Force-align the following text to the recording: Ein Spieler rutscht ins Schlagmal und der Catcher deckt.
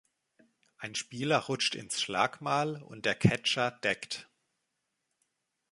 Ein 0.79 0.95
Spieler 0.95 1.37
rutscht 1.37 1.75
ins 1.75 2.01
Schlagmal 2.01 2.81
und 2.81 3.05
der 3.05 3.13
Catcher 3.13 3.69
deckt. 3.69 4.27